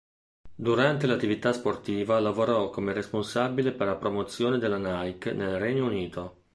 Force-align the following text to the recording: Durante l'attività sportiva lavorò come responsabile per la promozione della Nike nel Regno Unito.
Durante 0.55 1.05
l'attività 1.05 1.53
sportiva 1.53 2.19
lavorò 2.19 2.71
come 2.71 2.91
responsabile 2.91 3.71
per 3.71 3.85
la 3.85 3.97
promozione 3.97 4.57
della 4.57 4.79
Nike 4.79 5.31
nel 5.31 5.59
Regno 5.59 5.85
Unito. 5.85 6.41